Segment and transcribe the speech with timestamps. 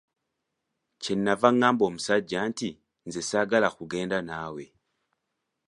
[1.01, 2.69] Kye nnava ngamba omusajja nti,
[3.07, 4.63] nze saagala kugenda naawe.